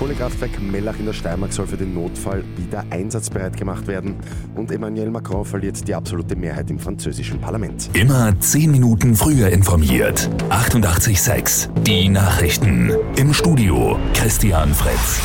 [0.00, 4.16] Kohlekraftwerk Mellach in der Steiermark soll für den Notfall wieder einsatzbereit gemacht werden
[4.54, 7.90] und Emmanuel Macron verliert die absolute Mehrheit im französischen Parlament.
[7.92, 10.30] Immer 10 Minuten früher informiert.
[10.48, 12.94] 88.6 Die Nachrichten.
[13.16, 15.20] Im Studio Christian Fritz.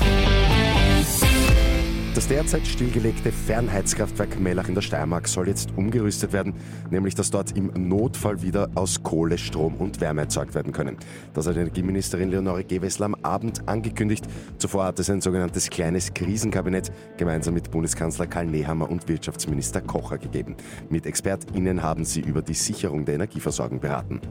[2.16, 6.54] Das derzeit stillgelegte Fernheizkraftwerk Mellach in der Steiermark soll jetzt umgerüstet werden,
[6.90, 10.96] nämlich dass dort im Notfall wieder aus Kohle, Strom und Wärme erzeugt werden können.
[11.34, 14.24] Das hat Energieministerin Leonore Gewessler am Abend angekündigt.
[14.60, 20.18] Zuvor hat es ein sogenanntes kleines Krisenkabinett gemeinsam mit Bundeskanzler Karl Nehammer und Wirtschaftsminister Kocher
[20.18, 20.56] gegeben.
[20.90, 24.22] Mit ExpertInnen haben sie über die Sicherung der Energieversorgung beraten.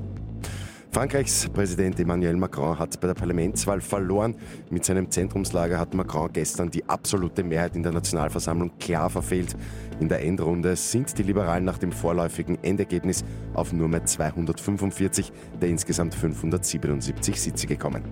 [0.94, 4.36] Frankreichs Präsident Emmanuel Macron hat bei der Parlamentswahl verloren.
[4.70, 9.56] Mit seinem Zentrumslager hat Macron gestern die absolute Mehrheit in der Nationalversammlung klar verfehlt.
[9.98, 15.68] In der Endrunde sind die Liberalen nach dem vorläufigen Endergebnis auf nur mehr 245 der
[15.68, 18.04] insgesamt 577 Sitze gekommen.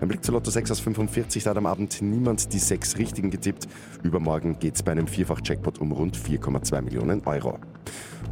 [0.00, 3.30] Ein Blick zu Lotto 6 aus 45, da hat am Abend niemand die sechs Richtigen
[3.30, 3.68] getippt.
[4.02, 7.60] Übermorgen geht es bei einem Vierfach-Jackpot um rund 4,2 Millionen Euro.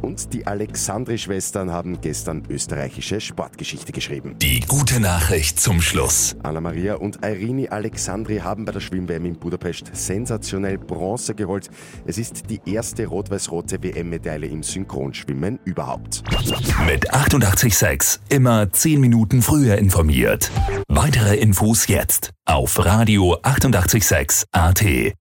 [0.01, 4.35] Und die Alexandri-Schwestern haben gestern österreichische Sportgeschichte geschrieben.
[4.41, 6.35] Die gute Nachricht zum Schluss.
[6.43, 11.69] Anna-Maria und Irini Alexandri haben bei der Schwimm-WM in Budapest sensationell Bronze geholt.
[12.05, 16.23] Es ist die erste rot-weiß-rote WM-Medaille im Synchronschwimmen überhaupt.
[16.85, 20.51] Mit 886 immer 10 Minuten früher informiert.
[20.87, 25.13] Weitere Infos jetzt auf Radio 886 AT.